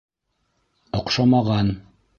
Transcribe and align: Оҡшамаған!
Оҡшамаған! 1.01 1.75